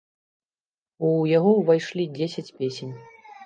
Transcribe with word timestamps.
У 1.11 1.11
яго 1.37 1.51
ўвайшлі 1.61 2.09
дзесяць 2.19 2.51
песень. 2.59 2.93